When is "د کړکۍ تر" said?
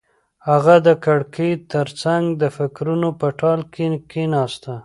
0.87-1.87